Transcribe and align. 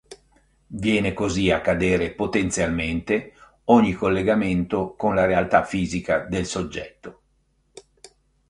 Viene 0.83 1.13
così 1.13 1.51
a 1.51 1.61
cadere, 1.61 2.13
potenzialmente, 2.13 3.33
ogni 3.65 3.93
collegamento 3.93 4.95
con 4.95 5.13
la 5.13 5.25
realtà 5.27 5.63
fisica 5.63 6.21
del 6.27 6.47
soggetto. 6.47 7.21